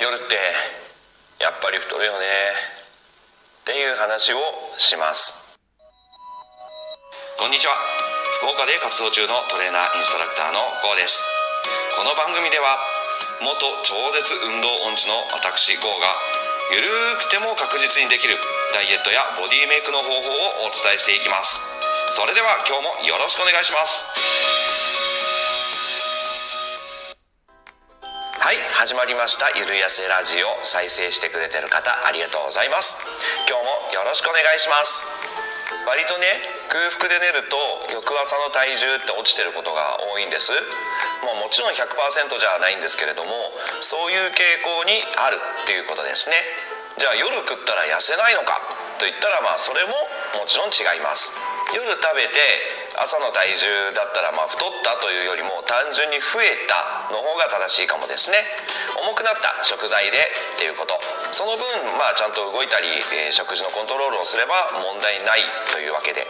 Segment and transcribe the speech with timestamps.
[0.00, 0.32] 夜って
[1.44, 2.24] やっぱり太るよね。
[3.60, 4.40] っていう話を
[4.80, 5.36] します。
[7.36, 7.76] こんにちは。
[8.40, 11.20] 福岡で活動中のトレーナーインストラクターの GO です。
[12.00, 12.80] この番組では
[13.44, 16.16] 元超絶運動音痴の私 GO が
[16.72, 16.88] ゆる
[17.20, 18.40] くても確実にできる
[18.72, 21.60] ダイエットやボディメイクの方法をお伝えしていきます。
[22.16, 24.08] それでは今日もよろしくお願いします。
[28.50, 29.46] はい始まりました。
[29.54, 32.98] ゆるやせラジオ再生してくれてる方ありがとうございます。
[33.46, 35.06] 今日もよろしくお願いします。
[35.86, 36.26] 割とね
[36.66, 37.54] 空腹で寝ると
[37.94, 40.50] 翌朝の体重って落ちてることが多いんです。
[41.22, 41.94] もうもちろん100%
[42.26, 43.30] じゃないんですけれども
[43.86, 46.34] そういう傾向にあるっていうことですね。
[46.98, 48.58] じゃあ夜食ったら痩せないのか
[48.98, 49.94] と言ったらまあそれも
[50.42, 51.38] もちろん違います。
[51.70, 52.34] 夜食べて
[52.98, 58.36] 朝の体重だったらまあ太ったというよりも単純に増えたの方が正しいかもですね。
[59.06, 60.18] 重くなった食材で
[60.56, 60.98] っていうこと。
[61.32, 61.62] その分
[61.96, 66.26] まあちゃんと動いたり、えー、食事のコントロールをすれば問題ないというわけで。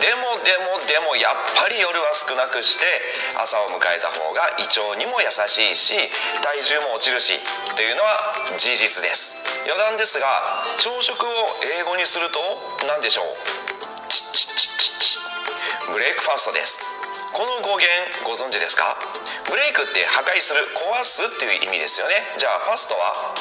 [0.00, 2.86] でもでもでもやっぱり夜は少なくして
[3.38, 5.94] 朝を迎えた方が胃腸にも優しいし
[6.42, 7.38] 体重も落ちるし
[7.76, 9.40] というのは事実です。
[9.64, 10.26] 余談ですが
[10.78, 11.28] 朝食を
[11.62, 12.40] 英語にすると
[12.86, 13.61] 何でしょう？
[15.90, 16.78] ブレイクファーストです。
[17.34, 17.90] この語源
[18.22, 18.94] ご存知ですか？
[19.48, 22.14] ブレイクって破壊する壊すっていう意味ですよね。
[22.38, 23.34] じゃあファストは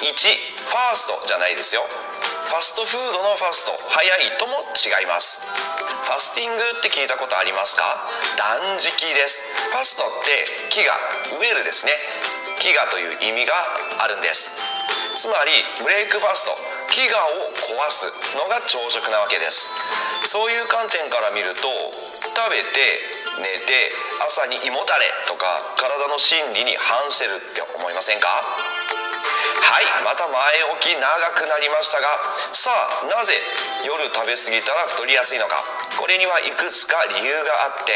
[0.00, 1.84] ？1ファーストじゃないですよ。
[1.84, 3.76] ファストフードのファスト。
[3.90, 5.44] 早いとも違います。
[5.44, 7.84] ファスティングって聞いたことありますか？
[8.38, 9.42] 断食です。
[9.74, 10.88] ファストって飢餓
[11.36, 11.92] 飢えるですね。
[12.62, 13.52] 飢餓という意味が
[13.98, 14.54] あるんです。
[15.18, 15.50] つまり
[15.82, 16.56] ブレイクファスト。
[16.92, 18.04] 飢餓を壊す
[18.36, 19.66] のが朝食なわけです。
[20.32, 22.72] そういう観点から見ると食べて
[23.36, 23.92] 寝て
[24.24, 25.44] 朝に胃もたれとか
[25.76, 28.32] 体の心理に反してるって思いませんか？
[28.32, 30.32] はいまた前
[30.72, 31.04] 置き長
[31.36, 32.08] くなりましたが
[32.56, 33.36] さあなぜ
[33.84, 35.60] 夜食べ過ぎたら太りやすいのか？
[36.00, 37.92] これにはいくつか理由があって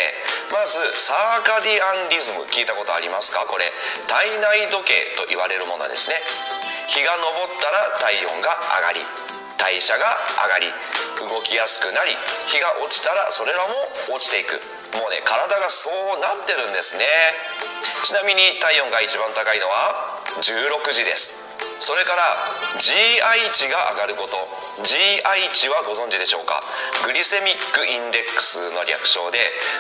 [0.53, 3.49] まずサーカディアンリズム聞いたことありますか？
[3.49, 3.73] これ
[4.13, 6.21] 体内時計と言われるものですね。
[6.93, 9.01] 日が昇ったら体温が上がり。
[9.59, 10.05] 代謝が
[10.45, 10.67] 上がり
[11.21, 12.13] 動きやすくなり
[12.47, 14.61] 日が落ちたらそれらも落ちていく。
[14.95, 17.05] もうね体がそうなってるんですね。
[18.05, 21.46] ちなみに体温が一番高いのは16時です。
[21.81, 22.23] それから
[22.81, 24.37] GI 値が上がること。
[24.83, 25.23] GI
[25.53, 26.63] 値はご存知でしょうか？
[27.05, 29.39] グリセミックインデックスの略称で、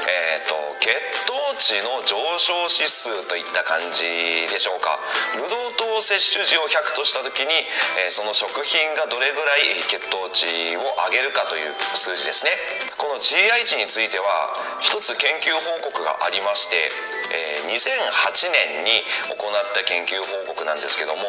[0.08, 0.92] えーと、血
[1.28, 4.98] 糖値の上昇指数といった感じでしょうか？
[5.36, 7.52] ブドウ糖摂取時を100とした時に、
[8.00, 10.80] えー、その食品がどれぐらい血糖値を
[11.12, 12.52] 上げるかという数字ですね。
[12.96, 16.88] この GI 値については一つ研究報告がありまして
[17.32, 19.02] えー、2008年に
[19.34, 21.22] 行った研究報告なんですけども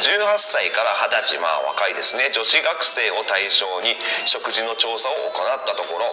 [0.00, 2.30] 18歳から20歳まあ若いですね。
[2.32, 6.12] 女子学生を対象に食事の調査を行ったところ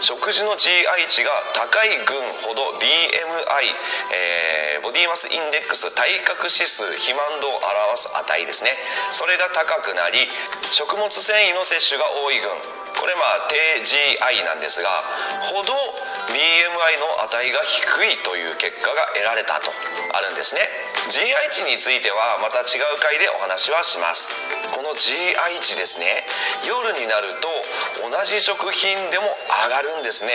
[0.00, 3.72] 食事の GI 値が高い群ほど BMI、
[4.12, 8.76] えー、ボディマスインデックス体格指数肥満度を表す値ですね。
[9.10, 10.18] それが高くなり
[10.70, 12.50] 食物繊維の摂取が多い群。
[12.96, 14.88] これまあ低 GI なんですが
[15.52, 15.72] ほど
[16.26, 19.70] BMI の値が低いという結果が得られたと
[20.12, 20.60] あるんですね。
[21.06, 24.30] GI 値についてはまた違う回でお話はします。
[24.74, 26.26] この GI 値ですね。
[26.66, 27.46] 夜になると
[28.02, 29.30] 同じ食品でも
[29.66, 30.32] 上がるんですね。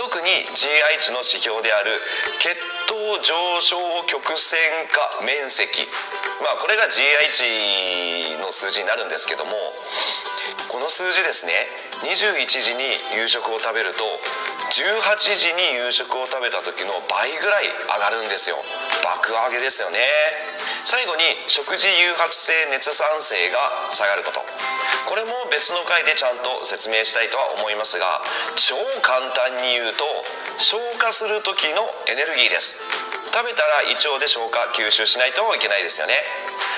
[0.00, 2.00] 特に GI 値の指標である
[2.40, 2.56] 血
[2.88, 5.84] 糖上昇曲線化面積。
[6.40, 9.52] まあこれが GI 値の数字になるんですけども
[10.68, 11.87] この数字ですね。
[11.98, 12.84] 21時に
[13.18, 14.06] 夕食を食べると
[14.70, 15.02] 18
[15.34, 18.56] 時に夕食を食べた時の倍ぐらい上がるんですよ。
[19.02, 19.98] 爆上げですよね。
[20.84, 24.40] 最後に食事誘発性熱産生が下がること。
[25.08, 28.20] これも別の回でちゃんと説明したいとは思いますが
[28.54, 30.04] 超簡単に言うと
[30.60, 32.76] 消化する時のエネルギーです。
[33.32, 36.14] 食べたら胃腸で消化吸収しないといけないですよね。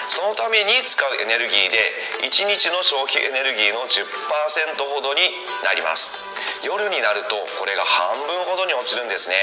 [0.08, 1.78] そのために使うエネルギーで
[2.26, 4.04] 1日の消費エネルギーの10%
[4.82, 5.20] ほどに
[5.62, 6.18] なります。
[6.64, 9.36] 夜になるとこれが半分ほどに落ちるんですね。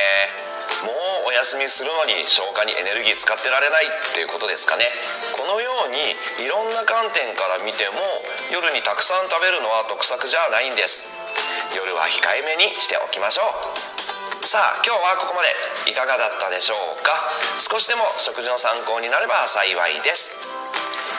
[0.83, 0.91] も
[1.25, 4.85] うお休みするのに消化にエネルギー使ってられないっていうことですかね。
[5.33, 5.97] このように
[6.43, 7.97] いろんな観点から見ても
[8.51, 11.07] 夜にたくさん食べるのは得策じゃないんです。
[11.75, 13.43] 夜は控えめにしておきましょ
[13.93, 13.96] う。
[14.47, 15.51] さあ今日はここまで
[15.91, 17.11] いかがだったでしょうか？
[17.59, 20.39] 少しでも食事の参考になれば幸いです。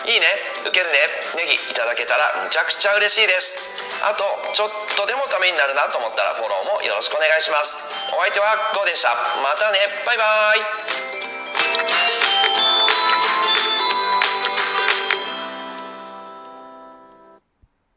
[0.09, 0.25] いいね？
[0.65, 0.97] 受けるね？
[1.37, 3.61] ネギいただけたらむちゃくちゃ嬉しいです。
[4.01, 4.25] あと
[4.57, 7.77] ちょっとでもためになるなと思ったらフォローもよろしくお願いします。
[8.17, 9.13] お相手はゴーでした。
[9.45, 9.77] またね。
[10.09, 10.25] バイバ
[10.57, 10.78] イ。